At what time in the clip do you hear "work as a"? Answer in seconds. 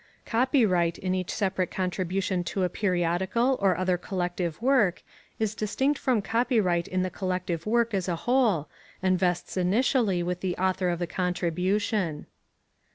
7.67-8.15